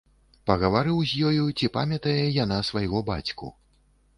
Пагаварыў 0.49 1.03
з 1.09 1.19
ёю, 1.31 1.43
ці 1.57 1.69
памятае 1.77 2.21
яна 2.43 2.59
свайго 2.71 3.07
бацьку. 3.13 3.53